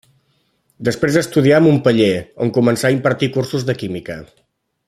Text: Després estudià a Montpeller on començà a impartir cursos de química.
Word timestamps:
Després 0.87 1.17
estudià 1.21 1.59
a 1.59 1.63
Montpeller 1.67 2.09
on 2.47 2.55
començà 2.59 2.91
a 2.91 2.97
impartir 2.99 3.33
cursos 3.39 3.71
de 3.71 3.81
química. 3.83 4.21